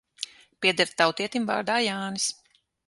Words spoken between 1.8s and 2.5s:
Jānis.